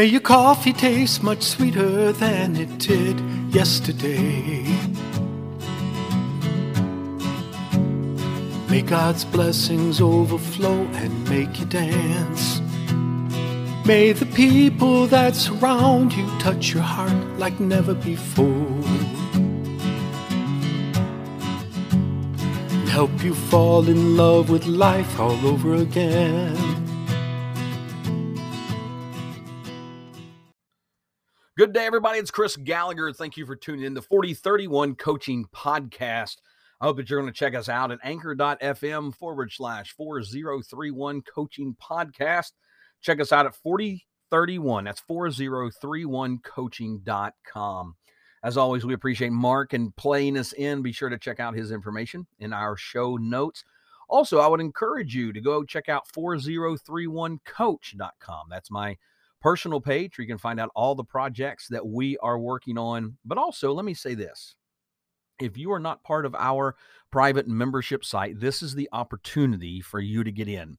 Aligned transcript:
May 0.00 0.06
your 0.06 0.22
coffee 0.22 0.72
taste 0.72 1.22
much 1.22 1.42
sweeter 1.42 2.10
than 2.12 2.56
it 2.56 2.78
did 2.78 3.20
yesterday. 3.52 4.62
May 8.70 8.80
God's 8.80 9.26
blessings 9.26 10.00
overflow 10.00 10.88
and 10.94 11.28
make 11.28 11.60
you 11.60 11.66
dance. 11.66 12.62
May 13.84 14.12
the 14.12 14.24
people 14.34 15.06
that 15.08 15.36
surround 15.36 16.14
you 16.14 16.26
touch 16.38 16.72
your 16.72 16.82
heart 16.82 17.38
like 17.38 17.60
never 17.60 17.92
before. 17.92 18.46
And 22.70 22.88
help 22.88 23.22
you 23.22 23.34
fall 23.34 23.86
in 23.86 24.16
love 24.16 24.48
with 24.48 24.64
life 24.64 25.20
all 25.20 25.46
over 25.46 25.74
again. 25.74 26.69
Good 31.60 31.74
day, 31.74 31.84
everybody. 31.84 32.18
It's 32.18 32.30
Chris 32.30 32.56
Gallagher. 32.56 33.12
Thank 33.12 33.36
you 33.36 33.44
for 33.44 33.54
tuning 33.54 33.84
in 33.84 33.94
to 33.94 34.00
4031 34.00 34.94
Coaching 34.94 35.44
Podcast. 35.54 36.36
I 36.80 36.86
hope 36.86 36.96
that 36.96 37.10
you're 37.10 37.20
going 37.20 37.30
to 37.30 37.38
check 37.38 37.54
us 37.54 37.68
out 37.68 37.92
at 37.92 37.98
anchor.fm 38.02 39.14
forward 39.14 39.52
slash 39.52 39.92
4031 39.92 41.20
Coaching 41.20 41.76
Podcast. 41.78 42.52
Check 43.02 43.20
us 43.20 43.30
out 43.30 43.44
at 43.44 43.54
4031. 43.56 44.84
That's 44.84 45.02
4031coaching.com. 45.02 47.96
As 48.42 48.56
always, 48.56 48.86
we 48.86 48.94
appreciate 48.94 49.32
Mark 49.32 49.74
and 49.74 49.94
playing 49.96 50.38
us 50.38 50.54
in. 50.54 50.80
Be 50.80 50.92
sure 50.92 51.10
to 51.10 51.18
check 51.18 51.40
out 51.40 51.54
his 51.54 51.72
information 51.72 52.26
in 52.38 52.54
our 52.54 52.74
show 52.74 53.18
notes. 53.18 53.66
Also, 54.08 54.38
I 54.38 54.46
would 54.46 54.60
encourage 54.60 55.14
you 55.14 55.30
to 55.34 55.42
go 55.42 55.62
check 55.62 55.90
out 55.90 56.08
4031coach.com. 56.08 58.46
That's 58.48 58.70
my 58.70 58.96
personal 59.40 59.80
page 59.80 60.16
where 60.16 60.24
you 60.24 60.28
can 60.28 60.38
find 60.38 60.60
out 60.60 60.70
all 60.74 60.94
the 60.94 61.04
projects 61.04 61.68
that 61.68 61.86
we 61.86 62.16
are 62.18 62.38
working 62.38 62.78
on. 62.78 63.16
But 63.24 63.38
also, 63.38 63.72
let 63.72 63.84
me 63.84 63.94
say 63.94 64.14
this 64.14 64.54
if 65.40 65.56
you 65.56 65.72
are 65.72 65.80
not 65.80 66.04
part 66.04 66.26
of 66.26 66.34
our 66.34 66.76
private 67.10 67.48
membership 67.48 68.04
site, 68.04 68.38
this 68.40 68.62
is 68.62 68.74
the 68.74 68.88
opportunity 68.92 69.80
for 69.80 70.00
you 70.00 70.22
to 70.22 70.30
get 70.30 70.48
in. 70.48 70.76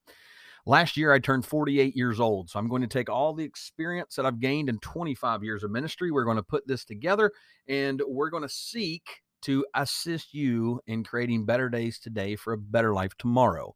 Last 0.66 0.95
year, 0.95 1.12
I 1.12 1.20
turned 1.20 1.45
48 1.45 1.95
years 1.95 2.20
old. 2.20 2.50
So 2.50 2.59
I'm 2.59 2.70
going 2.70 2.84
to 2.84 2.88
take 2.88 3.09
all 3.09 3.34
the 3.34 3.44
experience 3.44 4.16
that 4.16 4.26
I've 4.28 4.39
gained 4.39 4.70
in 4.70 4.78
25 4.80 5.44
years 5.44 5.64
of 5.64 5.72
ministry. 5.72 6.12
We're 6.12 6.23
going 6.23 6.38
to 6.38 6.44
put 6.44 6.67
this 6.67 6.86
together 6.86 7.32
and 7.67 8.02
we're 8.08 8.30
going 8.30 8.44
to 8.44 8.50
seek 8.50 9.22
to 9.44 9.66
assist 9.73 10.36
you 10.36 10.80
in 10.86 11.04
creating 11.04 11.45
better 11.45 11.67
days 11.67 11.98
today 12.00 12.36
for 12.36 12.54
a 12.54 12.59
better 12.59 12.94
life 12.94 13.17
tomorrow. 13.17 13.76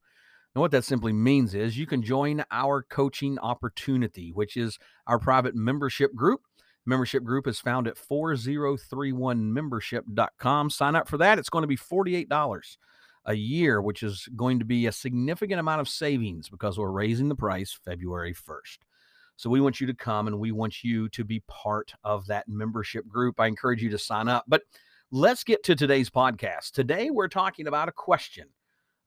And 0.55 0.61
what 0.61 0.71
that 0.71 0.85
simply 0.85 1.11
means 1.11 1.53
is 1.53 1.77
you 1.77 1.85
can 1.85 2.01
join 2.01 2.45
our 2.49 2.81
coaching 2.81 3.37
opportunity, 3.39 4.31
which 4.31 4.55
is 4.55 4.79
our 5.05 5.19
private 5.19 5.53
membership 5.53 6.15
group. 6.15 6.43
Membership 6.85 7.25
group 7.25 7.45
is 7.45 7.59
found 7.59 7.89
at 7.89 7.97
4031membership.com. 7.97 10.69
Sign 10.69 10.95
up 10.95 11.09
for 11.09 11.17
that. 11.17 11.39
It's 11.39 11.49
going 11.49 11.63
to 11.63 11.67
be 11.67 11.75
$48 11.75 12.77
a 13.25 13.33
year, 13.33 13.81
which 13.81 14.01
is 14.01 14.29
going 14.35 14.59
to 14.59 14.65
be 14.65 14.85
a 14.85 14.93
significant 14.93 15.59
amount 15.59 15.81
of 15.81 15.89
savings 15.89 16.47
because 16.47 16.79
we're 16.79 16.91
raising 16.91 17.27
the 17.27 17.35
price 17.35 17.77
February 17.83 18.33
1st. 18.33 18.77
So 19.35 19.49
we 19.49 19.59
want 19.59 19.81
you 19.81 19.87
to 19.87 19.93
come 19.93 20.27
and 20.27 20.39
we 20.39 20.53
want 20.53 20.85
you 20.85 21.09
to 21.09 21.25
be 21.25 21.43
part 21.49 21.91
of 22.05 22.27
that 22.27 22.47
membership 22.47 23.05
group. 23.09 23.41
I 23.41 23.47
encourage 23.47 23.83
you 23.83 23.89
to 23.89 23.97
sign 23.97 24.29
up. 24.29 24.45
But 24.47 24.61
let's 25.11 25.43
get 25.43 25.63
to 25.63 25.75
today's 25.75 26.09
podcast. 26.09 26.71
Today 26.71 27.09
we're 27.09 27.27
talking 27.27 27.67
about 27.67 27.89
a 27.89 27.91
question, 27.91 28.45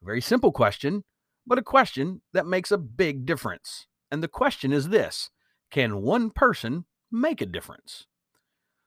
a 0.02 0.04
very 0.04 0.20
simple 0.20 0.52
question 0.52 1.04
but 1.48 1.58
a 1.58 1.62
question 1.62 2.20
that 2.34 2.46
makes 2.46 2.70
a 2.70 2.78
big 2.78 3.24
difference. 3.24 3.86
And 4.10 4.22
the 4.22 4.28
question 4.28 4.72
is 4.72 4.90
this 4.90 5.30
Can 5.70 6.02
one 6.02 6.30
person 6.30 6.84
make 7.10 7.40
a 7.40 7.46
difference? 7.46 8.06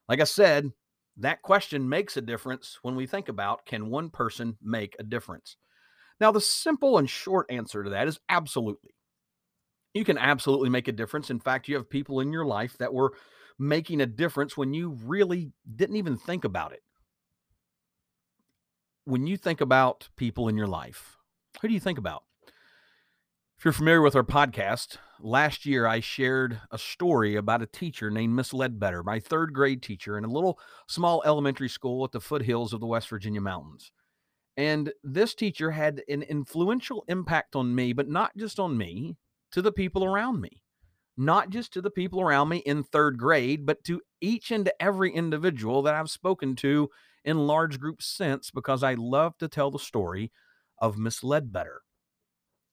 Like 0.07 0.21
I 0.21 0.25
said, 0.25 0.71
that 1.17 1.41
question 1.41 1.89
makes 1.89 2.15
a 2.15 2.21
difference 2.21 2.77
when 2.83 2.95
we 2.95 3.07
think 3.07 3.27
about 3.27 3.65
can 3.65 3.89
one 3.89 4.09
person 4.09 4.57
make 4.61 4.95
a 4.99 5.03
difference? 5.03 5.57
Now, 6.19 6.31
the 6.31 6.39
simple 6.39 6.99
and 6.99 7.09
short 7.09 7.49
answer 7.49 7.83
to 7.83 7.89
that 7.89 8.07
is 8.07 8.19
absolutely. 8.29 8.91
You 9.93 10.05
can 10.05 10.19
absolutely 10.19 10.69
make 10.69 10.87
a 10.87 10.93
difference. 10.93 11.29
In 11.29 11.39
fact, 11.39 11.67
you 11.67 11.75
have 11.75 11.89
people 11.89 12.19
in 12.19 12.31
your 12.31 12.45
life 12.45 12.77
that 12.77 12.93
were 12.93 13.13
making 13.57 14.01
a 14.01 14.05
difference 14.05 14.55
when 14.55 14.73
you 14.73 14.97
really 15.03 15.51
didn't 15.75 15.95
even 15.95 16.15
think 16.15 16.45
about 16.45 16.73
it. 16.73 16.83
When 19.05 19.25
you 19.25 19.35
think 19.35 19.61
about 19.61 20.09
people 20.15 20.47
in 20.47 20.55
your 20.55 20.67
life, 20.67 21.17
who 21.61 21.67
do 21.67 21.73
you 21.73 21.79
think 21.79 21.97
about? 21.97 22.23
If 23.61 23.65
you're 23.65 23.73
familiar 23.73 24.01
with 24.01 24.15
our 24.15 24.23
podcast, 24.23 24.97
last 25.19 25.67
year 25.67 25.85
I 25.85 25.99
shared 25.99 26.59
a 26.71 26.79
story 26.79 27.35
about 27.35 27.61
a 27.61 27.67
teacher 27.67 28.09
named 28.09 28.33
Miss 28.33 28.55
Ledbetter, 28.55 29.03
my 29.03 29.19
third 29.19 29.53
grade 29.53 29.83
teacher 29.83 30.17
in 30.17 30.25
a 30.25 30.31
little 30.31 30.57
small 30.87 31.21
elementary 31.27 31.69
school 31.69 32.03
at 32.03 32.11
the 32.11 32.19
foothills 32.19 32.73
of 32.73 32.79
the 32.79 32.87
West 32.87 33.07
Virginia 33.07 33.39
mountains. 33.39 33.91
And 34.57 34.91
this 35.03 35.35
teacher 35.35 35.69
had 35.69 36.01
an 36.09 36.23
influential 36.23 37.05
impact 37.07 37.55
on 37.55 37.75
me, 37.75 37.93
but 37.93 38.09
not 38.09 38.35
just 38.35 38.59
on 38.59 38.79
me, 38.79 39.17
to 39.51 39.61
the 39.61 39.71
people 39.71 40.03
around 40.03 40.41
me. 40.41 40.63
Not 41.15 41.51
just 41.51 41.71
to 41.73 41.83
the 41.83 41.91
people 41.91 42.19
around 42.19 42.49
me 42.49 42.63
in 42.65 42.81
third 42.81 43.19
grade, 43.19 43.67
but 43.67 43.83
to 43.83 44.01
each 44.21 44.49
and 44.49 44.71
every 44.79 45.13
individual 45.13 45.83
that 45.83 45.93
I've 45.93 46.09
spoken 46.09 46.55
to 46.55 46.89
in 47.23 47.45
large 47.45 47.79
groups 47.79 48.07
since, 48.07 48.49
because 48.49 48.81
I 48.81 48.95
love 48.95 49.37
to 49.37 49.47
tell 49.47 49.69
the 49.69 49.77
story 49.77 50.31
of 50.79 50.97
Miss 50.97 51.23
Ledbetter. 51.23 51.83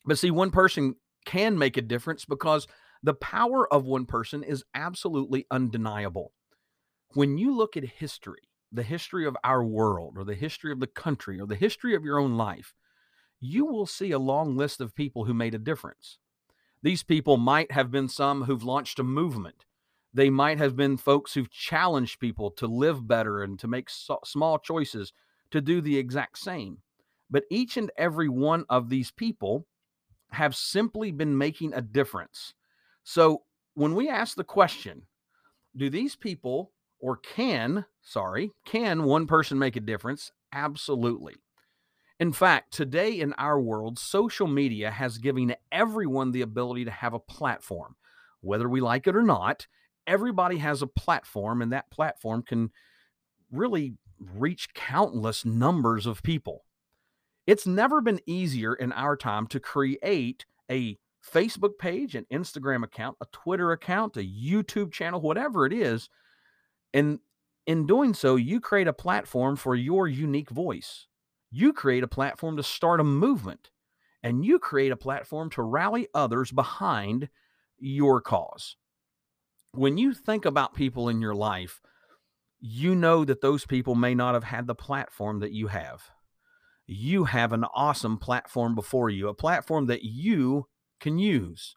But 0.05 0.19
see, 0.19 0.31
one 0.31 0.51
person 0.51 0.97
can 1.25 1.59
make 1.59 1.77
a 1.77 1.83
difference 1.83 2.25
because 2.25 2.67
the 3.03 3.15
power 3.15 3.73
of 3.73 3.85
one 3.85 4.07
person 4.07 4.43
is 4.43 4.65
absolutely 4.75 5.47
undeniable. 5.51 6.33
When 7.15 7.39
you 7.39 7.55
look 7.55 7.77
at 7.77 7.85
history, 7.85 8.49
the 8.73 8.83
history 8.83 9.27
of 9.27 9.37
our 9.45 9.65
world, 9.65 10.15
or 10.17 10.25
the 10.25 10.35
history 10.35 10.73
of 10.73 10.81
the 10.81 10.87
country, 10.87 11.41
or 11.41 11.47
the 11.47 11.55
history 11.55 11.95
of 11.95 12.05
your 12.05 12.19
own 12.19 12.37
life, 12.37 12.75
you 13.41 13.65
will 13.65 13.87
see 13.87 14.11
a 14.11 14.19
long 14.19 14.57
list 14.57 14.81
of 14.81 14.95
people 14.95 15.25
who 15.25 15.35
made 15.35 15.55
a 15.55 15.59
difference. 15.59 16.19
These 16.83 17.03
people 17.03 17.37
might 17.37 17.73
have 17.73 17.91
been 17.91 18.09
some 18.09 18.45
who've 18.45 18.65
launched 18.65 18.99
a 18.99 19.05
movement. 19.05 19.65
They 20.13 20.31
might 20.31 20.59
have 20.59 20.77
been 20.77 20.97
folks 20.97 21.35
who've 21.35 21.51
challenged 21.51 22.21
people 22.21 22.51
to 22.53 22.67
live 22.67 23.07
better 23.07 23.43
and 23.43 23.59
to 23.61 23.69
make 23.69 23.91
so- 23.91 24.21
small 24.25 24.59
choices 24.59 25.13
to 25.51 25.61
do 25.61 25.81
the 25.81 25.99
exact 25.99 26.39
same. 26.39 26.79
But 27.31 27.45
each 27.51 27.77
and 27.77 27.91
every 27.97 28.29
one 28.29 28.65
of 28.69 28.89
these 28.89 29.11
people 29.11 29.67
have 30.31 30.55
simply 30.55 31.11
been 31.11 31.37
making 31.37 31.73
a 31.75 31.81
difference. 31.81 32.55
So 33.03 33.43
when 33.75 33.95
we 33.95 34.09
ask 34.09 34.37
the 34.37 34.45
question, 34.45 35.03
do 35.77 35.89
these 35.89 36.17
people 36.17 36.73
or 37.01 37.17
can, 37.17 37.85
sorry, 38.03 38.51
can 38.65 39.05
one 39.05 39.27
person 39.27 39.59
make 39.59 39.77
a 39.77 39.81
difference? 39.81 40.33
Absolutely. 40.53 41.37
In 42.21 42.33
fact, 42.33 42.73
today 42.73 43.21
in 43.21 43.33
our 43.35 43.61
world, 43.61 43.99
social 43.99 44.49
media 44.49 44.91
has 44.91 45.19
given 45.19 45.55
everyone 45.71 46.33
the 46.33 46.43
ability 46.43 46.85
to 46.85 46.91
have 46.91 47.15
a 47.15 47.21
platform. 47.21 47.95
Whether 48.41 48.69
we 48.69 48.81
like 48.81 49.07
it 49.07 49.15
or 49.15 49.23
not, 49.23 49.69
everybody 50.07 50.59
has 50.59 50.83
a 50.83 50.89
platform, 50.89 51.63
and 51.63 51.73
that 51.73 51.91
platform 51.91 52.43
can 52.43 52.71
really 53.53 53.95
reach 54.35 54.75
countless 54.75 55.45
numbers 55.45 56.07
of 56.07 56.23
people. 56.23 56.65
It's 57.49 57.67
never 57.67 58.03
been 58.03 58.21
easier 58.27 58.75
in 58.75 58.93
our 58.93 59.17
time 59.17 59.47
to 59.47 59.59
create 59.59 60.45
a 60.71 60.99
Facebook 61.27 61.79
page, 61.79 62.15
an 62.15 62.27
Instagram 62.31 62.85
account, 62.85 63.17
a 63.23 63.27
Twitter 63.33 63.73
account, 63.73 64.19
a 64.19 64.21
YouTube 64.21 64.93
channel, 64.93 65.23
whatever 65.23 65.65
it 65.65 65.73
is. 65.73 66.11
And 66.93 67.21
in 67.67 67.87
doing 67.87 68.13
so, 68.13 68.37
you 68.37 68.61
create 68.61 68.87
a 68.87 68.93
platform 68.93 69.57
for 69.57 69.75
your 69.75 70.07
unique 70.07 70.51
voice. 70.51 71.07
You 71.51 71.73
create 71.73 72.05
a 72.05 72.07
platform 72.09 72.59
to 72.59 72.63
start 72.63 73.01
a 73.01 73.05
movement, 73.05 73.71
and 74.23 74.45
you 74.45 74.59
create 74.59 74.93
a 74.93 74.97
platform 74.97 75.49
to 75.53 75.63
rally 75.63 76.07
others 76.13 76.53
behind 76.53 77.31
your 77.79 78.21
cause. 78.21 78.77
When 79.73 79.97
you 79.97 80.13
think 80.13 80.45
about 80.45 80.75
people 80.75 81.09
in 81.09 81.23
your 81.23 81.35
life, 81.35 81.81
you 82.61 82.95
know 82.95 83.25
that 83.25 83.41
those 83.41 83.65
people 83.65 83.95
may 83.95 84.15
not 84.15 84.35
have 84.35 84.45
had 84.45 84.67
the 84.67 84.75
platform 84.75 85.41
that 85.41 85.53
you 85.53 85.69
have 85.69 86.11
you 86.89 87.25
have 87.25 87.53
an 87.53 87.65
awesome 87.75 88.17
platform 88.17 88.75
before 88.75 89.11
you, 89.11 89.29
a 89.29 89.35
platform 89.35 89.87
that 89.87 90.03
you 90.03 90.67
can 91.01 91.19
use. 91.19 91.77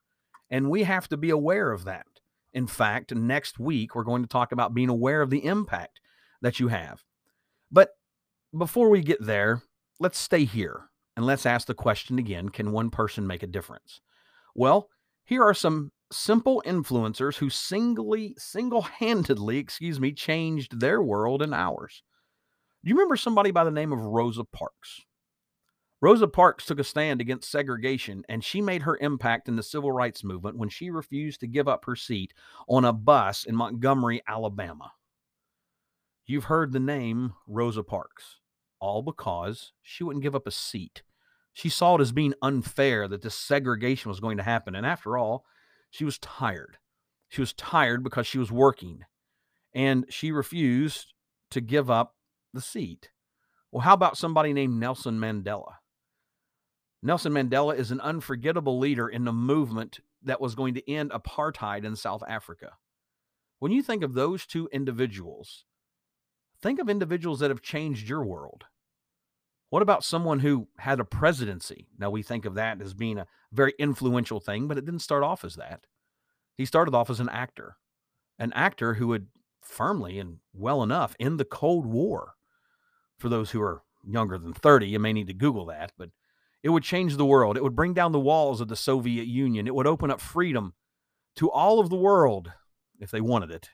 And 0.49 0.69
we 0.69 0.83
have 0.83 1.07
to 1.09 1.17
be 1.17 1.29
aware 1.29 1.71
of 1.71 1.83
that. 1.83 2.05
In 2.53 2.65
fact, 2.65 3.13
next 3.13 3.59
week, 3.59 3.93
we're 3.93 4.03
going 4.03 4.21
to 4.23 4.27
talk 4.27 4.51
about 4.51 4.73
being 4.73 4.89
aware 4.89 5.21
of 5.21 5.29
the 5.29 5.45
impact 5.45 5.99
that 6.41 6.59
you 6.59 6.69
have. 6.69 7.03
But 7.71 7.89
before 8.57 8.89
we 8.89 9.01
get 9.01 9.23
there, 9.23 9.61
let's 9.99 10.17
stay 10.17 10.45
here 10.45 10.89
and 11.15 11.25
let's 11.25 11.45
ask 11.45 11.67
the 11.67 11.73
question 11.73 12.17
again 12.17 12.49
can 12.49 12.71
one 12.71 12.89
person 12.89 13.27
make 13.27 13.43
a 13.43 13.47
difference? 13.47 14.01
Well, 14.55 14.89
here 15.25 15.43
are 15.43 15.53
some 15.53 15.91
simple 16.11 16.63
influencers 16.65 17.37
who 17.37 17.49
singly 17.49 18.33
single-handedly, 18.37 19.57
excuse 19.57 19.99
me, 19.99 20.11
changed 20.11 20.79
their 20.79 21.01
world 21.01 21.41
and 21.41 21.53
ours. 21.53 22.03
Do 22.83 22.89
you 22.89 22.95
remember 22.95 23.15
somebody 23.15 23.51
by 23.51 23.63
the 23.63 23.71
name 23.71 23.91
of 23.91 23.99
Rosa 23.99 24.43
Parks? 24.43 25.01
Rosa 26.01 26.27
Parks 26.27 26.65
took 26.65 26.79
a 26.79 26.83
stand 26.83 27.21
against 27.21 27.51
segregation, 27.51 28.23
and 28.27 28.43
she 28.43 28.59
made 28.59 28.81
her 28.81 28.97
impact 28.97 29.47
in 29.47 29.55
the 29.55 29.61
civil 29.61 29.91
rights 29.91 30.23
movement 30.23 30.57
when 30.57 30.69
she 30.69 30.89
refused 30.89 31.41
to 31.41 31.47
give 31.47 31.67
up 31.67 31.85
her 31.85 31.95
seat 31.95 32.33
on 32.67 32.83
a 32.83 32.91
bus 32.91 33.43
in 33.43 33.55
Montgomery, 33.55 34.23
Alabama. 34.27 34.93
You've 36.25 36.45
heard 36.45 36.71
the 36.71 36.79
name 36.79 37.33
Rosa 37.47 37.83
Parks, 37.83 38.39
all 38.79 39.03
because 39.03 39.73
she 39.83 40.03
wouldn't 40.03 40.23
give 40.23 40.35
up 40.35 40.47
a 40.47 40.51
seat. 40.51 41.03
She 41.53 41.69
saw 41.69 41.97
it 41.97 42.01
as 42.01 42.11
being 42.11 42.33
unfair 42.41 43.07
that 43.07 43.21
this 43.21 43.35
segregation 43.35 44.09
was 44.09 44.19
going 44.19 44.37
to 44.37 44.43
happen. 44.43 44.73
And 44.73 44.87
after 44.87 45.17
all, 45.17 45.45
she 45.91 46.05
was 46.05 46.17
tired. 46.17 46.77
She 47.27 47.41
was 47.41 47.53
tired 47.53 48.03
because 48.03 48.25
she 48.25 48.39
was 48.39 48.51
working 48.51 49.01
and 49.73 50.05
she 50.09 50.31
refused 50.31 51.13
to 51.51 51.61
give 51.61 51.89
up 51.89 52.15
the 52.53 52.61
seat. 52.61 53.11
Well, 53.71 53.81
how 53.81 53.93
about 53.93 54.17
somebody 54.17 54.53
named 54.53 54.79
Nelson 54.79 55.19
Mandela? 55.19 55.75
Nelson 57.03 57.33
Mandela 57.33 57.75
is 57.75 57.91
an 57.91 58.01
unforgettable 58.01 58.77
leader 58.77 59.07
in 59.07 59.25
the 59.25 59.33
movement 59.33 59.99
that 60.23 60.41
was 60.41 60.55
going 60.55 60.75
to 60.75 60.91
end 60.91 61.11
apartheid 61.11 61.83
in 61.83 61.95
South 61.95 62.23
Africa. 62.27 62.73
When 63.59 63.71
you 63.71 63.81
think 63.81 64.03
of 64.03 64.13
those 64.13 64.45
two 64.45 64.69
individuals, 64.71 65.65
think 66.61 66.79
of 66.79 66.89
individuals 66.89 67.39
that 67.39 67.49
have 67.49 67.61
changed 67.61 68.07
your 68.07 68.23
world. 68.23 68.65
What 69.69 69.81
about 69.81 70.03
someone 70.03 70.39
who 70.39 70.67
had 70.77 70.99
a 70.99 71.05
presidency? 71.05 71.87
Now, 71.97 72.09
we 72.09 72.23
think 72.23 72.45
of 72.45 72.55
that 72.55 72.81
as 72.81 72.93
being 72.93 73.17
a 73.17 73.27
very 73.53 73.73
influential 73.79 74.39
thing, 74.39 74.67
but 74.67 74.77
it 74.77 74.85
didn't 74.85 74.99
start 74.99 75.23
off 75.23 75.45
as 75.45 75.55
that. 75.55 75.85
He 76.57 76.65
started 76.65 76.93
off 76.93 77.09
as 77.09 77.19
an 77.19 77.29
actor, 77.29 77.77
an 78.37 78.51
actor 78.53 78.95
who 78.95 79.13
had 79.13 79.27
firmly 79.61 80.19
and 80.19 80.39
well 80.53 80.83
enough 80.83 81.15
in 81.19 81.37
the 81.37 81.45
Cold 81.45 81.85
War. 81.85 82.33
For 83.21 83.29
those 83.29 83.51
who 83.51 83.61
are 83.61 83.83
younger 84.03 84.39
than 84.39 84.51
30, 84.51 84.87
you 84.87 84.97
may 84.97 85.13
need 85.13 85.27
to 85.27 85.33
Google 85.33 85.67
that, 85.67 85.91
but 85.95 86.09
it 86.63 86.69
would 86.69 86.81
change 86.81 87.17
the 87.17 87.25
world. 87.25 87.55
It 87.55 87.61
would 87.61 87.75
bring 87.75 87.93
down 87.93 88.13
the 88.13 88.19
walls 88.19 88.61
of 88.61 88.67
the 88.67 88.75
Soviet 88.75 89.27
Union. 89.27 89.67
It 89.67 89.75
would 89.75 89.85
open 89.85 90.09
up 90.09 90.19
freedom 90.19 90.73
to 91.35 91.51
all 91.51 91.79
of 91.79 91.91
the 91.91 91.95
world 91.95 92.51
if 92.99 93.11
they 93.11 93.21
wanted 93.21 93.51
it. 93.51 93.69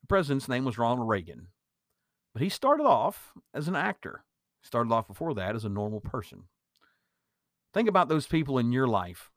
The 0.00 0.06
president's 0.06 0.48
name 0.48 0.64
was 0.64 0.78
Ronald 0.78 1.10
Reagan. 1.10 1.48
But 2.32 2.42
he 2.42 2.48
started 2.48 2.84
off 2.84 3.34
as 3.52 3.68
an 3.68 3.76
actor, 3.76 4.24
He 4.62 4.66
started 4.66 4.92
off 4.94 5.06
before 5.06 5.34
that 5.34 5.54
as 5.54 5.66
a 5.66 5.68
normal 5.68 6.00
person. 6.00 6.44
Think 7.74 7.86
about 7.86 8.08
those 8.08 8.26
people 8.26 8.56
in 8.56 8.72
your 8.72 8.88
life, 8.88 9.30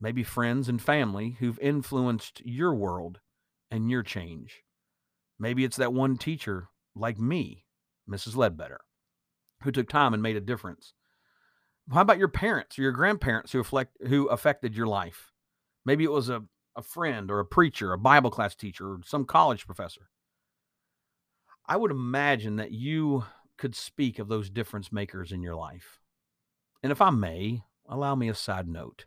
maybe 0.00 0.24
friends 0.24 0.68
and 0.68 0.82
family 0.82 1.36
who've 1.38 1.60
influenced 1.60 2.42
your 2.44 2.74
world 2.74 3.20
and 3.70 3.88
your 3.88 4.02
change. 4.02 4.64
Maybe 5.38 5.62
it's 5.62 5.76
that 5.76 5.92
one 5.92 6.18
teacher 6.18 6.70
like 6.96 7.20
me, 7.20 7.66
Mrs. 8.08 8.36
Ledbetter, 8.36 8.80
who 9.62 9.70
took 9.70 9.88
time 9.88 10.14
and 10.14 10.22
made 10.22 10.36
a 10.36 10.40
difference. 10.40 10.94
How 11.92 12.02
about 12.02 12.18
your 12.18 12.28
parents 12.28 12.78
or 12.78 12.82
your 12.82 12.92
grandparents 12.92 13.52
who 13.52 13.60
affect, 13.60 13.96
who 14.06 14.26
affected 14.26 14.76
your 14.76 14.86
life? 14.86 15.32
Maybe 15.84 16.04
it 16.04 16.12
was 16.12 16.28
a, 16.28 16.42
a 16.76 16.82
friend 16.82 17.30
or 17.30 17.40
a 17.40 17.46
preacher, 17.46 17.92
a 17.92 17.98
Bible 17.98 18.30
class 18.30 18.54
teacher, 18.54 18.92
or 18.92 19.00
some 19.04 19.24
college 19.24 19.66
professor. 19.66 20.10
I 21.66 21.76
would 21.76 21.90
imagine 21.90 22.56
that 22.56 22.72
you 22.72 23.24
could 23.56 23.74
speak 23.74 24.18
of 24.18 24.28
those 24.28 24.50
difference 24.50 24.92
makers 24.92 25.32
in 25.32 25.42
your 25.42 25.54
life. 25.54 26.00
And 26.82 26.92
if 26.92 27.02
I 27.02 27.10
may, 27.10 27.62
allow 27.86 28.14
me 28.14 28.28
a 28.28 28.34
side 28.34 28.68
note. 28.68 29.06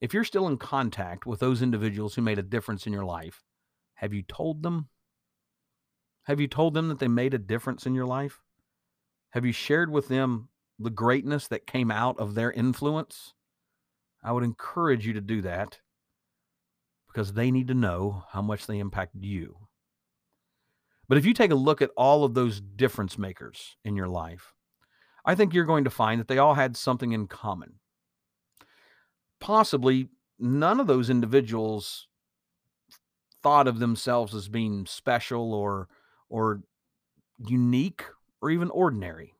If 0.00 0.14
you're 0.14 0.24
still 0.24 0.46
in 0.46 0.58
contact 0.58 1.26
with 1.26 1.40
those 1.40 1.62
individuals 1.62 2.14
who 2.14 2.22
made 2.22 2.38
a 2.38 2.42
difference 2.42 2.86
in 2.86 2.92
your 2.92 3.04
life, 3.04 3.44
have 3.94 4.12
you 4.12 4.22
told 4.22 4.62
them? 4.62 4.88
Have 6.26 6.40
you 6.40 6.48
told 6.48 6.74
them 6.74 6.88
that 6.88 6.98
they 6.98 7.08
made 7.08 7.34
a 7.34 7.38
difference 7.38 7.86
in 7.86 7.94
your 7.94 8.06
life? 8.06 8.42
Have 9.30 9.44
you 9.44 9.52
shared 9.52 9.92
with 9.92 10.08
them 10.08 10.48
the 10.78 10.90
greatness 10.90 11.46
that 11.48 11.66
came 11.66 11.90
out 11.90 12.18
of 12.18 12.34
their 12.34 12.50
influence? 12.50 13.32
I 14.24 14.32
would 14.32 14.42
encourage 14.42 15.06
you 15.06 15.12
to 15.12 15.20
do 15.20 15.40
that 15.42 15.78
because 17.06 17.32
they 17.32 17.52
need 17.52 17.68
to 17.68 17.74
know 17.74 18.24
how 18.30 18.42
much 18.42 18.66
they 18.66 18.80
impacted 18.80 19.24
you. 19.24 19.56
But 21.08 21.16
if 21.16 21.24
you 21.24 21.32
take 21.32 21.52
a 21.52 21.56
look 21.56 21.80
at 21.80 21.92
all 21.96 22.24
of 22.24 22.34
those 22.34 22.60
difference 22.60 23.16
makers 23.16 23.76
in 23.84 23.94
your 23.94 24.08
life, 24.08 24.52
I 25.24 25.36
think 25.36 25.54
you're 25.54 25.64
going 25.64 25.84
to 25.84 25.90
find 25.90 26.20
that 26.20 26.26
they 26.26 26.38
all 26.38 26.54
had 26.54 26.76
something 26.76 27.12
in 27.12 27.28
common. 27.28 27.74
Possibly 29.40 30.08
none 30.40 30.80
of 30.80 30.88
those 30.88 31.08
individuals 31.08 32.08
thought 33.42 33.68
of 33.68 33.78
themselves 33.78 34.34
as 34.34 34.48
being 34.48 34.86
special 34.86 35.54
or 35.54 35.88
or 36.28 36.62
unique 37.38 38.04
or 38.40 38.50
even 38.50 38.70
ordinary. 38.70 39.34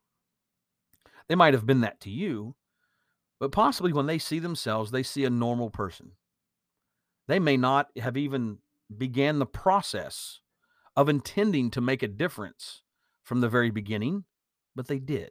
They 1.28 1.34
might 1.34 1.54
have 1.54 1.66
been 1.66 1.80
that 1.80 2.00
to 2.02 2.10
you, 2.10 2.54
but 3.40 3.52
possibly 3.52 3.92
when 3.92 4.06
they 4.06 4.18
see 4.18 4.38
themselves, 4.38 4.90
they 4.90 5.02
see 5.02 5.24
a 5.24 5.30
normal 5.30 5.70
person. 5.70 6.12
They 7.28 7.38
may 7.38 7.56
not 7.56 7.88
have 7.98 8.16
even 8.16 8.58
began 8.96 9.38
the 9.38 9.46
process 9.46 10.40
of 10.96 11.08
intending 11.08 11.70
to 11.72 11.80
make 11.80 12.02
a 12.02 12.08
difference 12.08 12.82
from 13.22 13.40
the 13.40 13.48
very 13.48 13.70
beginning, 13.70 14.24
but 14.74 14.86
they 14.86 14.98
did. 14.98 15.30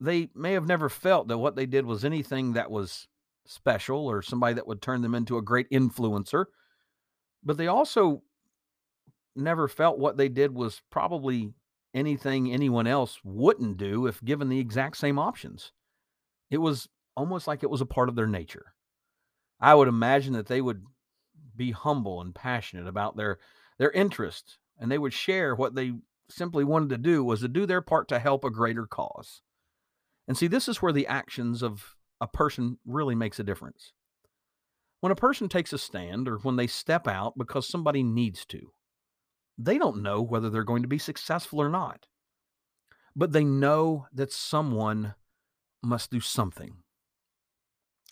They 0.00 0.28
may 0.34 0.52
have 0.52 0.66
never 0.66 0.88
felt 0.88 1.28
that 1.28 1.38
what 1.38 1.56
they 1.56 1.66
did 1.66 1.84
was 1.84 2.04
anything 2.04 2.52
that 2.52 2.70
was 2.70 3.08
special 3.46 4.06
or 4.06 4.22
somebody 4.22 4.54
that 4.54 4.66
would 4.66 4.82
turn 4.82 5.02
them 5.02 5.14
into 5.14 5.38
a 5.38 5.42
great 5.42 5.68
influencer, 5.70 6.46
but 7.42 7.56
they 7.56 7.66
also 7.66 8.22
never 9.36 9.68
felt 9.68 9.98
what 9.98 10.16
they 10.16 10.28
did 10.28 10.54
was 10.54 10.82
probably 10.90 11.52
anything 11.94 12.52
anyone 12.52 12.86
else 12.86 13.18
wouldn't 13.24 13.76
do 13.78 14.06
if 14.06 14.22
given 14.24 14.48
the 14.48 14.58
exact 14.58 14.96
same 14.96 15.18
options. 15.18 15.72
It 16.50 16.58
was 16.58 16.88
almost 17.16 17.46
like 17.46 17.62
it 17.62 17.70
was 17.70 17.80
a 17.80 17.86
part 17.86 18.08
of 18.08 18.16
their 18.16 18.26
nature. 18.26 18.74
I 19.60 19.74
would 19.74 19.88
imagine 19.88 20.34
that 20.34 20.46
they 20.46 20.60
would 20.60 20.84
be 21.56 21.70
humble 21.70 22.20
and 22.20 22.34
passionate 22.34 22.86
about 22.86 23.16
their 23.16 23.38
their 23.78 23.90
interest 23.90 24.58
and 24.78 24.90
they 24.90 24.98
would 24.98 25.12
share 25.12 25.54
what 25.54 25.74
they 25.74 25.92
simply 26.28 26.64
wanted 26.64 26.90
to 26.90 26.98
do 26.98 27.24
was 27.24 27.40
to 27.40 27.48
do 27.48 27.66
their 27.66 27.80
part 27.80 28.08
to 28.08 28.18
help 28.18 28.44
a 28.44 28.50
greater 28.50 28.86
cause. 28.86 29.42
And 30.28 30.36
see 30.36 30.48
this 30.48 30.68
is 30.68 30.82
where 30.82 30.92
the 30.92 31.06
actions 31.06 31.62
of 31.62 31.94
a 32.20 32.26
person 32.26 32.78
really 32.84 33.14
makes 33.14 33.38
a 33.38 33.44
difference. 33.44 33.92
When 35.00 35.12
a 35.12 35.16
person 35.16 35.48
takes 35.48 35.72
a 35.72 35.78
stand 35.78 36.28
or 36.28 36.38
when 36.38 36.56
they 36.56 36.66
step 36.66 37.06
out 37.06 37.38
because 37.38 37.68
somebody 37.68 38.02
needs 38.02 38.44
to, 38.46 38.72
they 39.58 39.78
don't 39.78 40.02
know 40.02 40.22
whether 40.22 40.50
they're 40.50 40.64
going 40.64 40.82
to 40.82 40.88
be 40.88 40.98
successful 40.98 41.60
or 41.60 41.68
not. 41.68 42.06
But 43.14 43.32
they 43.32 43.44
know 43.44 44.06
that 44.12 44.32
someone 44.32 45.14
must 45.82 46.10
do 46.10 46.20
something. 46.20 46.76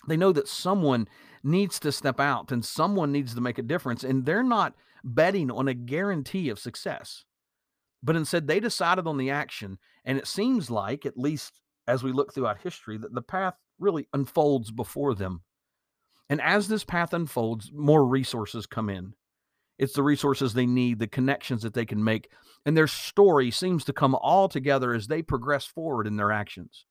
They 0.07 0.17
know 0.17 0.33
that 0.33 0.49
someone 0.49 1.09
needs 1.43 1.79
to 1.81 1.93
step 1.93 2.21
out 2.21 2.51
and 2.53 2.65
someone 2.65 3.13
needs 3.13 3.35
to 3.35 3.41
make 3.41 3.59
a 3.59 3.63
difference. 3.63 4.05
And 4.05 4.25
they're 4.25 4.43
not 4.43 4.75
betting 5.03 5.51
on 5.51 5.69
a 5.69 5.75
guarantee 5.75 6.49
of 6.49 6.59
success, 6.59 7.25
but 8.03 8.17
instead 8.17 8.47
they 8.47 8.61
decided 8.61 9.07
on 9.07 9.19
the 9.19 9.31
action. 9.31 9.79
And 10.05 10.19
it 10.19 10.27
seems 10.27 10.71
like, 10.71 11.05
at 11.05 11.19
least 11.19 11.61
as 11.87 12.03
we 12.03 12.13
look 12.13 12.33
throughout 12.33 12.63
history, 12.63 12.97
that 12.99 13.15
the 13.15 13.23
path 13.23 13.55
really 13.79 14.09
unfolds 14.15 14.71
before 14.71 15.15
them. 15.15 15.43
And 16.31 16.41
as 16.41 16.69
this 16.69 16.85
path 16.85 17.13
unfolds, 17.13 17.71
more 17.75 18.07
resources 18.07 18.67
come 18.67 18.89
in. 18.89 19.13
It's 19.79 19.95
the 19.95 20.03
resources 20.03 20.55
they 20.55 20.67
need, 20.67 20.99
the 20.99 21.07
connections 21.07 21.63
that 21.63 21.75
they 21.75 21.85
can 21.85 22.03
make. 22.03 22.31
And 22.65 22.77
their 22.77 22.87
story 22.87 23.51
seems 23.51 23.85
to 23.85 23.93
come 23.93 24.15
all 24.15 24.49
together 24.49 24.95
as 24.95 25.07
they 25.07 25.23
progress 25.23 25.65
forward 25.65 26.07
in 26.07 26.17
their 26.17 26.33
actions. 26.33 26.87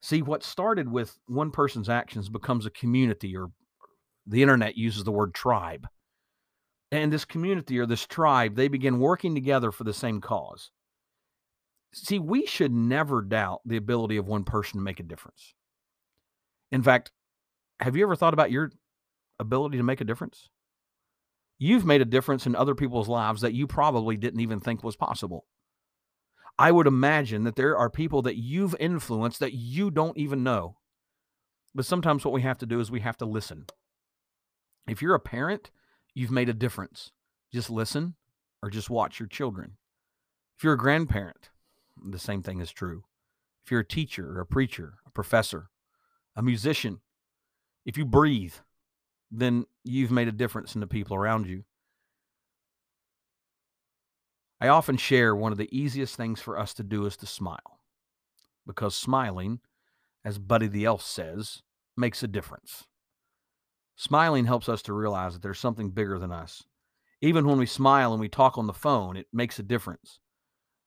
See, 0.00 0.22
what 0.22 0.42
started 0.42 0.90
with 0.90 1.18
one 1.26 1.50
person's 1.50 1.88
actions 1.88 2.28
becomes 2.28 2.66
a 2.66 2.70
community, 2.70 3.36
or 3.36 3.50
the 4.26 4.42
internet 4.42 4.76
uses 4.76 5.04
the 5.04 5.12
word 5.12 5.34
tribe. 5.34 5.86
And 6.90 7.12
this 7.12 7.24
community 7.24 7.78
or 7.78 7.86
this 7.86 8.06
tribe, 8.06 8.56
they 8.56 8.68
begin 8.68 8.98
working 8.98 9.34
together 9.34 9.70
for 9.70 9.84
the 9.84 9.92
same 9.92 10.20
cause. 10.20 10.70
See, 11.92 12.18
we 12.18 12.46
should 12.46 12.72
never 12.72 13.22
doubt 13.22 13.60
the 13.64 13.76
ability 13.76 14.16
of 14.16 14.26
one 14.26 14.44
person 14.44 14.78
to 14.78 14.84
make 14.84 15.00
a 15.00 15.04
difference. 15.04 15.54
In 16.70 16.82
fact, 16.82 17.10
have 17.80 17.96
you 17.96 18.04
ever 18.04 18.16
thought 18.16 18.34
about 18.34 18.50
your 18.50 18.70
ability 19.38 19.76
to 19.78 19.82
make 19.82 20.00
a 20.00 20.04
difference? 20.04 20.48
You've 21.58 21.84
made 21.84 22.00
a 22.00 22.06
difference 22.06 22.46
in 22.46 22.54
other 22.54 22.74
people's 22.74 23.08
lives 23.08 23.40
that 23.40 23.54
you 23.54 23.66
probably 23.66 24.16
didn't 24.16 24.40
even 24.40 24.60
think 24.60 24.82
was 24.82 24.96
possible. 24.96 25.46
I 26.58 26.72
would 26.72 26.86
imagine 26.86 27.44
that 27.44 27.56
there 27.56 27.76
are 27.76 27.90
people 27.90 28.22
that 28.22 28.36
you've 28.36 28.74
influenced 28.80 29.38
that 29.40 29.54
you 29.54 29.90
don't 29.90 30.16
even 30.16 30.42
know. 30.42 30.76
But 31.74 31.86
sometimes 31.86 32.24
what 32.24 32.34
we 32.34 32.42
have 32.42 32.58
to 32.58 32.66
do 32.66 32.80
is 32.80 32.90
we 32.90 33.00
have 33.00 33.16
to 33.18 33.24
listen. 33.24 33.66
If 34.88 35.02
you're 35.02 35.14
a 35.14 35.20
parent, 35.20 35.70
you've 36.14 36.30
made 36.30 36.48
a 36.48 36.54
difference. 36.54 37.12
Just 37.52 37.70
listen 37.70 38.14
or 38.62 38.70
just 38.70 38.90
watch 38.90 39.20
your 39.20 39.28
children. 39.28 39.76
If 40.56 40.64
you're 40.64 40.72
a 40.72 40.78
grandparent, 40.78 41.50
the 42.02 42.18
same 42.18 42.42
thing 42.42 42.60
is 42.60 42.72
true. 42.72 43.04
If 43.64 43.70
you're 43.70 43.80
a 43.80 43.86
teacher, 43.86 44.40
a 44.40 44.46
preacher, 44.46 44.94
a 45.06 45.10
professor, 45.10 45.70
a 46.34 46.42
musician, 46.42 47.00
if 47.84 47.96
you 47.96 48.04
breathe, 48.04 48.54
then 49.30 49.64
you've 49.84 50.10
made 50.10 50.28
a 50.28 50.32
difference 50.32 50.74
in 50.74 50.80
the 50.80 50.86
people 50.86 51.16
around 51.16 51.46
you. 51.46 51.64
I 54.60 54.68
often 54.68 54.96
share 54.96 55.36
one 55.36 55.52
of 55.52 55.58
the 55.58 55.68
easiest 55.76 56.16
things 56.16 56.40
for 56.40 56.58
us 56.58 56.74
to 56.74 56.82
do 56.82 57.06
is 57.06 57.16
to 57.18 57.26
smile. 57.26 57.80
because 58.66 58.94
smiling, 58.94 59.60
as 60.24 60.38
Buddy 60.38 60.68
the 60.68 60.84
Elf 60.84 61.02
says, 61.02 61.62
makes 61.96 62.22
a 62.22 62.28
difference. 62.28 62.86
Smiling 63.96 64.44
helps 64.44 64.68
us 64.68 64.82
to 64.82 64.92
realize 64.92 65.32
that 65.32 65.42
there's 65.42 65.58
something 65.58 65.90
bigger 65.90 66.18
than 66.18 66.30
us. 66.30 66.62
Even 67.20 67.46
when 67.46 67.58
we 67.58 67.66
smile 67.66 68.12
and 68.12 68.20
we 68.20 68.28
talk 68.28 68.58
on 68.58 68.66
the 68.66 68.72
phone, 68.74 69.16
it 69.16 69.26
makes 69.32 69.58
a 69.58 69.62
difference. 69.62 70.20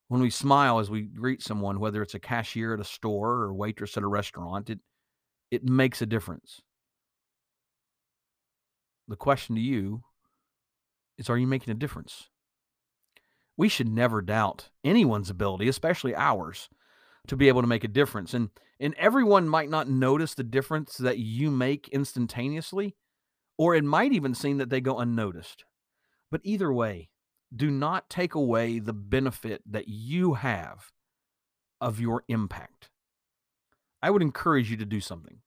When 0.07 0.21
we 0.21 0.29
smile 0.29 0.79
as 0.79 0.89
we 0.89 1.01
greet 1.01 1.41
someone, 1.41 1.79
whether 1.79 2.01
it's 2.01 2.13
a 2.13 2.19
cashier 2.19 2.73
at 2.73 2.79
a 2.79 2.85
store 2.85 3.31
or 3.31 3.49
a 3.49 3.55
waitress 3.55 3.97
at 3.97 4.03
a 4.03 4.07
restaurant, 4.07 4.69
it 4.69 4.79
it 5.49 5.63
makes 5.65 6.01
a 6.01 6.05
difference. 6.05 6.61
The 9.07 9.15
question 9.15 9.55
to 9.55 9.61
you 9.61 10.03
is 11.17 11.29
are 11.29 11.37
you 11.37 11.47
making 11.47 11.71
a 11.71 11.77
difference? 11.77 12.29
We 13.57 13.69
should 13.69 13.89
never 13.89 14.21
doubt 14.21 14.69
anyone's 14.83 15.29
ability, 15.29 15.67
especially 15.67 16.15
ours, 16.15 16.69
to 17.27 17.35
be 17.35 17.47
able 17.47 17.61
to 17.61 17.67
make 17.67 17.83
a 17.83 17.89
difference. 17.89 18.33
And 18.33 18.49
and 18.79 18.95
everyone 18.95 19.47
might 19.47 19.69
not 19.69 19.87
notice 19.87 20.33
the 20.33 20.43
difference 20.43 20.97
that 20.97 21.19
you 21.19 21.51
make 21.51 21.87
instantaneously, 21.89 22.95
or 23.55 23.75
it 23.75 23.83
might 23.83 24.11
even 24.11 24.33
seem 24.33 24.57
that 24.57 24.71
they 24.71 24.81
go 24.81 24.97
unnoticed. 24.97 25.65
But 26.31 26.41
either 26.43 26.73
way, 26.73 27.09
do 27.55 27.69
not 27.69 28.09
take 28.09 28.33
away 28.33 28.79
the 28.79 28.93
benefit 28.93 29.61
that 29.69 29.87
you 29.87 30.33
have 30.33 30.91
of 31.79 31.99
your 31.99 32.23
impact. 32.27 32.89
I 34.01 34.09
would 34.09 34.23
encourage 34.23 34.71
you 34.71 34.77
to 34.77 34.85
do 34.85 34.99
something. 34.99 35.41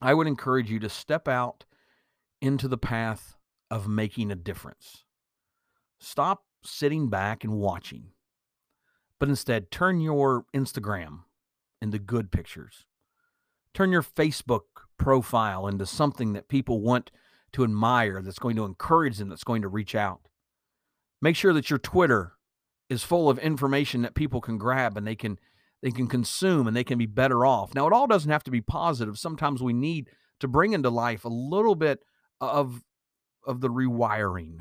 I 0.00 0.14
would 0.14 0.26
encourage 0.26 0.70
you 0.70 0.78
to 0.80 0.88
step 0.88 1.28
out 1.28 1.66
into 2.42 2.68
the 2.68 2.76
path 2.76 3.36
of 3.70 3.88
making 3.88 4.30
a 4.30 4.34
difference. 4.34 5.04
Stop 5.98 6.44
sitting 6.62 7.08
back 7.08 7.44
and 7.44 7.54
watching, 7.54 8.08
but 9.18 9.28
instead 9.28 9.70
turn 9.70 10.00
your 10.00 10.44
Instagram 10.54 11.20
into 11.80 11.98
good 11.98 12.30
pictures. 12.30 12.84
Turn 13.72 13.92
your 13.92 14.02
Facebook 14.02 14.62
profile 14.98 15.66
into 15.66 15.86
something 15.86 16.32
that 16.34 16.48
people 16.48 16.80
want 16.80 17.10
to 17.52 17.64
admire, 17.64 18.20
that's 18.20 18.38
going 18.38 18.56
to 18.56 18.64
encourage 18.64 19.18
them, 19.18 19.28
that's 19.28 19.44
going 19.44 19.62
to 19.62 19.68
reach 19.68 19.94
out. 19.94 20.20
Make 21.20 21.36
sure 21.36 21.52
that 21.52 21.70
your 21.70 21.78
Twitter 21.78 22.32
is 22.88 23.04
full 23.04 23.30
of 23.30 23.38
information 23.38 24.02
that 24.02 24.14
people 24.14 24.40
can 24.40 24.58
grab 24.58 24.96
and 24.96 25.06
they 25.06 25.14
can 25.14 25.38
they 25.82 25.90
can 25.90 26.06
consume 26.06 26.68
and 26.68 26.76
they 26.76 26.84
can 26.84 26.98
be 26.98 27.06
better 27.06 27.44
off. 27.44 27.74
Now 27.74 27.86
it 27.86 27.92
all 27.92 28.06
doesn't 28.06 28.30
have 28.30 28.44
to 28.44 28.50
be 28.50 28.60
positive. 28.60 29.18
Sometimes 29.18 29.62
we 29.62 29.72
need 29.72 30.10
to 30.40 30.48
bring 30.48 30.72
into 30.72 30.90
life 30.90 31.24
a 31.24 31.28
little 31.28 31.74
bit 31.74 32.04
of 32.46 32.82
of 33.46 33.60
the 33.60 33.68
rewiring. 33.68 34.58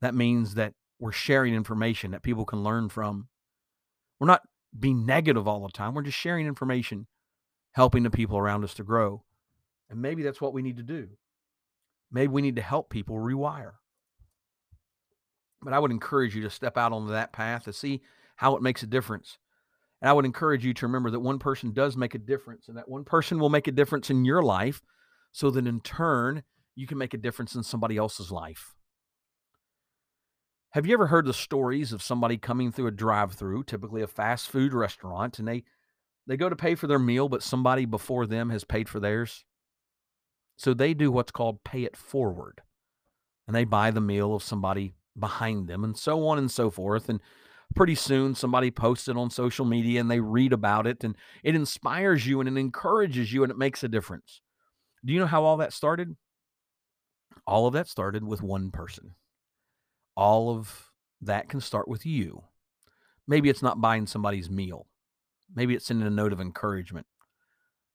That 0.00 0.14
means 0.14 0.54
that 0.54 0.72
we're 0.98 1.12
sharing 1.12 1.54
information 1.54 2.10
that 2.10 2.22
people 2.22 2.44
can 2.44 2.62
learn 2.62 2.88
from. 2.88 3.28
We're 4.18 4.26
not 4.26 4.42
being 4.78 5.06
negative 5.06 5.46
all 5.46 5.62
the 5.62 5.72
time. 5.72 5.94
We're 5.94 6.02
just 6.02 6.18
sharing 6.18 6.46
information, 6.46 7.06
helping 7.72 8.02
the 8.02 8.10
people 8.10 8.38
around 8.38 8.64
us 8.64 8.74
to 8.74 8.84
grow. 8.84 9.22
And 9.88 10.00
maybe 10.00 10.22
that's 10.22 10.40
what 10.40 10.52
we 10.52 10.62
need 10.62 10.76
to 10.78 10.82
do. 10.82 11.08
Maybe 12.10 12.28
we 12.28 12.42
need 12.42 12.56
to 12.56 12.62
help 12.62 12.90
people 12.90 13.16
rewire. 13.16 13.72
But 15.62 15.72
I 15.72 15.78
would 15.78 15.90
encourage 15.90 16.34
you 16.34 16.42
to 16.42 16.50
step 16.50 16.76
out 16.76 16.92
onto 16.92 17.12
that 17.12 17.32
path 17.32 17.64
to 17.64 17.72
see 17.72 18.02
how 18.36 18.56
it 18.56 18.62
makes 18.62 18.82
a 18.82 18.86
difference. 18.86 19.38
And 20.00 20.08
I 20.08 20.12
would 20.12 20.24
encourage 20.24 20.64
you 20.64 20.74
to 20.74 20.86
remember 20.86 21.10
that 21.10 21.20
one 21.20 21.38
person 21.38 21.72
does 21.72 21.96
make 21.96 22.14
a 22.14 22.18
difference, 22.18 22.68
and 22.68 22.76
that 22.76 22.88
one 22.88 23.04
person 23.04 23.38
will 23.38 23.48
make 23.48 23.66
a 23.66 23.72
difference 23.72 24.10
in 24.10 24.24
your 24.24 24.42
life, 24.42 24.82
so 25.32 25.50
that 25.50 25.66
in 25.66 25.80
turn, 25.80 26.42
you 26.74 26.86
can 26.86 26.98
make 26.98 27.14
a 27.14 27.18
difference 27.18 27.54
in 27.54 27.62
somebody 27.62 27.96
else's 27.96 28.30
life. 28.30 28.74
Have 30.70 30.86
you 30.86 30.94
ever 30.94 31.06
heard 31.06 31.26
the 31.26 31.32
stories 31.32 31.92
of 31.92 32.02
somebody 32.02 32.36
coming 32.36 32.70
through 32.70 32.88
a 32.88 32.92
drive-through, 32.92 33.64
typically 33.64 34.02
a 34.02 34.06
fast 34.06 34.48
food 34.48 34.74
restaurant, 34.74 35.38
and 35.38 35.48
they 35.48 35.64
they 36.26 36.36
go 36.36 36.48
to 36.48 36.56
pay 36.56 36.74
for 36.74 36.86
their 36.86 36.98
meal, 36.98 37.28
but 37.28 37.42
somebody 37.42 37.84
before 37.84 38.26
them 38.26 38.50
has 38.50 38.64
paid 38.64 38.88
for 38.88 38.98
theirs? 38.98 39.44
So 40.56 40.74
they 40.74 40.92
do 40.92 41.12
what's 41.12 41.30
called 41.30 41.64
pay 41.64 41.84
it 41.84 41.96
forward. 41.96 42.62
And 43.46 43.54
they 43.54 43.64
buy 43.64 43.90
the 43.90 44.00
meal 44.00 44.34
of 44.34 44.42
somebody 44.42 44.94
behind 45.18 45.68
them 45.68 45.84
and 45.84 45.96
so 45.96 46.26
on 46.26 46.36
and 46.36 46.50
so 46.50 46.68
forth. 46.68 47.08
And 47.08 47.20
pretty 47.74 47.94
soon 47.94 48.34
somebody 48.34 48.70
posts 48.70 49.06
it 49.06 49.16
on 49.16 49.30
social 49.30 49.64
media 49.64 50.00
and 50.00 50.10
they 50.10 50.20
read 50.20 50.52
about 50.52 50.86
it 50.86 51.04
and 51.04 51.16
it 51.44 51.54
inspires 51.54 52.26
you 52.26 52.40
and 52.40 52.48
it 52.48 52.58
encourages 52.58 53.32
you 53.32 53.42
and 53.44 53.52
it 53.52 53.58
makes 53.58 53.84
a 53.84 53.88
difference. 53.88 54.40
Do 55.04 55.12
you 55.12 55.20
know 55.20 55.26
how 55.26 55.44
all 55.44 55.58
that 55.58 55.72
started? 55.72 56.16
All 57.46 57.66
of 57.66 57.74
that 57.74 57.88
started 57.88 58.24
with 58.24 58.42
one 58.42 58.70
person. 58.70 59.14
All 60.16 60.50
of 60.50 60.90
that 61.20 61.48
can 61.48 61.60
start 61.60 61.88
with 61.88 62.04
you. 62.04 62.44
Maybe 63.28 63.48
it's 63.48 63.62
not 63.62 63.80
buying 63.80 64.06
somebody's 64.06 64.50
meal. 64.50 64.86
Maybe 65.54 65.74
it's 65.74 65.86
sending 65.86 66.06
a 66.06 66.10
note 66.10 66.32
of 66.32 66.40
encouragement. 66.40 67.06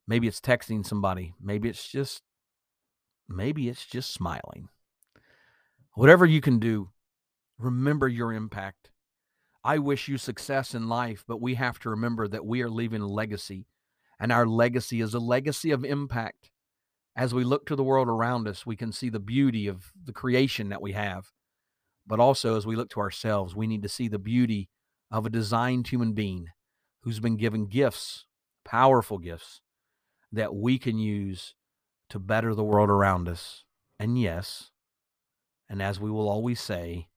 Maybe 0.08 0.27
it's 0.27 0.39
texting 0.39 0.86
somebody. 0.86 1.34
Maybe 1.41 1.70
it's 1.70 1.88
just 1.88 2.22
maybe 3.27 3.70
it's 3.70 3.86
just 3.86 4.13
smiling. 4.13 4.70
Whatever 5.96 6.25
you 6.25 6.41
can 6.41 6.60
do, 6.60 6.89
remember 7.58 8.08
your 8.08 8.34
impact. 8.34 8.91
I 9.63 9.77
wish 9.77 10.08
you 10.08 10.17
success 10.17 10.74
in 10.74 10.89
life, 10.89 11.24
but 11.27 11.41
we 11.41 11.55
have 11.55 11.79
to 11.79 11.89
remember 11.89 12.27
that 12.27 12.46
we 12.46 12.62
are 12.62 12.70
leaving 12.70 13.01
a 13.01 13.08
legacy, 13.08 13.67
and 14.20 14.31
our 14.31 14.48
legacy 14.48 15.01
is 15.01 15.13
a 15.13 15.20
legacy 15.20 15.72
of 15.72 15.86
impact. 15.86 16.50
As 17.15 17.34
we 17.34 17.44
look 17.44 17.65
to 17.65 17.75
the 17.75 17.84
world 17.84 18.08
around 18.08 18.48
us, 18.48 18.65
we 18.65 18.75
can 18.75 18.91
see 18.91 19.10
the 19.10 19.20
beauty 19.20 19.68
of 19.68 19.91
the 20.03 20.13
creation 20.13 20.70
that 20.70 20.82
we 20.82 20.94
have. 20.94 21.32
But 22.08 22.20
also, 22.20 22.58
as 22.58 22.65
we 22.65 22.75
look 22.75 22.89
to 22.91 23.00
ourselves, 23.00 23.56
we 23.56 23.68
need 23.68 23.84
to 23.84 23.89
see 23.89 24.08
the 24.08 24.20
beauty 24.20 24.70
of 25.12 25.25
a 25.25 25.30
designed 25.30 25.88
human 25.88 26.13
being 26.13 26.48
who's 27.03 27.20
been 27.20 27.38
given 27.38 27.68
gifts, 27.68 28.25
powerful 28.63 29.18
gifts, 29.18 29.62
that 30.32 30.56
we 30.56 30.77
can 30.77 30.98
use 30.98 31.56
to 32.10 32.20
better 32.20 32.56
the 32.56 32.63
world 32.63 32.89
around 32.89 33.27
us. 33.27 33.65
And 34.00 34.20
yes, 34.20 34.72
and 35.70 35.82
as 35.82 36.00
we 36.00 36.10
will 36.10 36.30
always 36.30 36.60
say, 36.60 37.08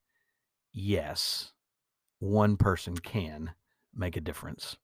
yes, 0.72 1.52
one 2.18 2.56
person 2.56 2.96
can 2.96 3.52
make 3.94 4.16
a 4.16 4.20
difference. 4.20 4.76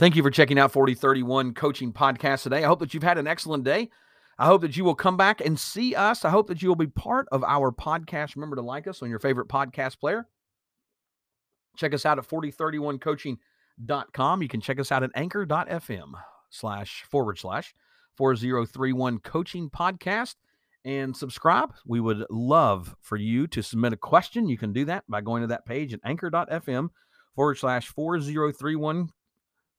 Thank 0.00 0.16
you 0.16 0.22
for 0.22 0.30
checking 0.30 0.58
out 0.58 0.72
4031 0.72 1.52
Coaching 1.52 1.92
Podcast 1.92 2.44
today. 2.44 2.64
I 2.64 2.66
hope 2.66 2.78
that 2.78 2.94
you've 2.94 3.02
had 3.02 3.18
an 3.18 3.26
excellent 3.26 3.64
day. 3.64 3.90
I 4.38 4.46
hope 4.46 4.62
that 4.62 4.74
you 4.74 4.82
will 4.82 4.94
come 4.94 5.18
back 5.18 5.42
and 5.42 5.60
see 5.60 5.94
us. 5.94 6.24
I 6.24 6.30
hope 6.30 6.46
that 6.46 6.62
you 6.62 6.68
will 6.68 6.76
be 6.76 6.86
part 6.86 7.28
of 7.30 7.44
our 7.44 7.70
podcast. 7.70 8.34
Remember 8.34 8.56
to 8.56 8.62
like 8.62 8.86
us 8.86 9.02
on 9.02 9.10
your 9.10 9.18
favorite 9.18 9.48
podcast 9.48 10.00
player. 10.00 10.26
Check 11.76 11.92
us 11.92 12.06
out 12.06 12.16
at 12.16 12.26
4031coaching.com. 12.26 14.42
You 14.42 14.48
can 14.48 14.62
check 14.62 14.80
us 14.80 14.90
out 14.90 15.02
at 15.02 15.10
anchor.fm 15.14 16.12
slash 16.48 17.04
forward 17.10 17.36
slash 17.36 17.74
4031 18.16 19.18
Coaching 19.18 19.68
Podcast 19.68 20.36
and 20.82 21.14
subscribe. 21.14 21.74
We 21.84 22.00
would 22.00 22.24
love 22.30 22.96
for 23.02 23.18
you 23.18 23.46
to 23.48 23.62
submit 23.62 23.92
a 23.92 23.98
question. 23.98 24.48
You 24.48 24.56
can 24.56 24.72
do 24.72 24.86
that 24.86 25.04
by 25.10 25.20
going 25.20 25.42
to 25.42 25.48
that 25.48 25.66
page 25.66 25.92
at 25.92 26.00
anchor.fm 26.04 26.88
forward 27.34 27.58
slash 27.58 27.88
4031 27.88 29.10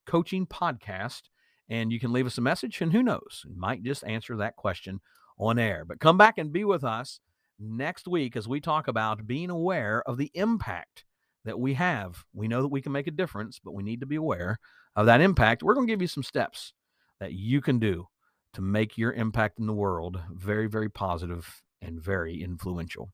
coaching 0.06 0.46
podcast. 0.46 1.22
And 1.68 1.90
you 1.90 2.00
can 2.00 2.12
leave 2.12 2.26
us 2.26 2.36
a 2.36 2.42
message, 2.42 2.80
and 2.80 2.92
who 2.92 3.02
knows, 3.02 3.46
might 3.54 3.82
just 3.82 4.04
answer 4.04 4.36
that 4.36 4.56
question 4.56 5.00
on 5.38 5.58
air. 5.58 5.84
But 5.86 6.00
come 6.00 6.18
back 6.18 6.36
and 6.36 6.52
be 6.52 6.64
with 6.64 6.84
us 6.84 7.20
next 7.58 8.06
week 8.06 8.36
as 8.36 8.48
we 8.48 8.60
talk 8.60 8.88
about 8.88 9.26
being 9.26 9.48
aware 9.48 10.02
of 10.06 10.18
the 10.18 10.30
impact 10.34 11.04
that 11.44 11.58
we 11.58 11.74
have. 11.74 12.24
We 12.34 12.48
know 12.48 12.62
that 12.62 12.68
we 12.68 12.82
can 12.82 12.92
make 12.92 13.06
a 13.06 13.12
difference, 13.12 13.60
but 13.62 13.74
we 13.74 13.82
need 13.82 14.00
to 14.00 14.06
be 14.06 14.16
aware 14.16 14.58
of 14.96 15.06
that 15.06 15.20
impact. 15.20 15.62
We're 15.62 15.74
going 15.74 15.86
to 15.86 15.92
give 15.92 16.02
you 16.02 16.08
some 16.08 16.22
steps 16.22 16.74
that 17.20 17.32
you 17.32 17.60
can 17.60 17.78
do 17.78 18.08
to 18.54 18.60
make 18.60 18.98
your 18.98 19.12
impact 19.12 19.58
in 19.58 19.66
the 19.66 19.72
world 19.72 20.20
very, 20.30 20.66
very 20.66 20.90
positive 20.90 21.62
and 21.80 22.00
very 22.00 22.42
influential. 22.42 23.10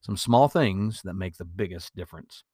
Some 0.00 0.16
small 0.16 0.48
things 0.48 1.02
that 1.04 1.14
make 1.14 1.36
the 1.36 1.44
biggest 1.44 1.94
difference. 1.94 2.44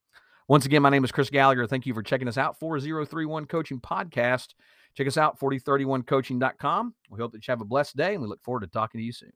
Once 0.48 0.64
again, 0.64 0.80
my 0.80 0.90
name 0.90 1.02
is 1.02 1.10
Chris 1.10 1.28
Gallagher. 1.28 1.66
Thank 1.66 1.86
you 1.86 1.94
for 1.94 2.02
checking 2.02 2.28
us 2.28 2.38
out. 2.38 2.58
4031 2.58 3.46
Coaching 3.46 3.80
Podcast. 3.80 4.54
Check 4.96 5.06
us 5.06 5.16
out, 5.16 5.38
4031coaching.com. 5.40 6.94
We 7.10 7.18
hope 7.18 7.32
that 7.32 7.46
you 7.46 7.52
have 7.52 7.60
a 7.60 7.64
blessed 7.64 7.96
day 7.96 8.14
and 8.14 8.22
we 8.22 8.28
look 8.28 8.42
forward 8.42 8.60
to 8.60 8.66
talking 8.68 9.00
to 9.00 9.04
you 9.04 9.12
soon. 9.12 9.32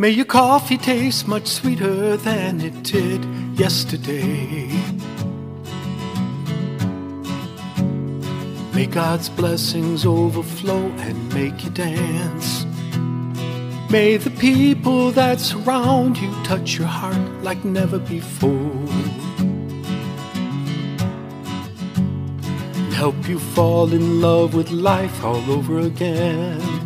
May 0.00 0.10
your 0.10 0.26
coffee 0.26 0.78
taste 0.78 1.26
much 1.26 1.48
sweeter 1.48 2.16
than 2.16 2.60
it 2.60 2.84
did 2.84 3.24
yesterday. 3.58 4.68
May 8.78 8.86
God's 8.86 9.28
blessings 9.28 10.06
overflow 10.06 10.86
and 10.98 11.34
make 11.34 11.64
you 11.64 11.70
dance. 11.70 12.64
May 13.90 14.18
the 14.18 14.30
people 14.30 15.10
that 15.10 15.40
surround 15.40 16.16
you 16.16 16.32
touch 16.44 16.78
your 16.78 16.86
heart 16.86 17.42
like 17.42 17.64
never 17.64 17.98
before. 17.98 18.86
And 22.76 22.92
help 22.94 23.28
you 23.28 23.40
fall 23.40 23.92
in 23.92 24.20
love 24.20 24.54
with 24.54 24.70
life 24.70 25.24
all 25.24 25.50
over 25.50 25.80
again. 25.80 26.77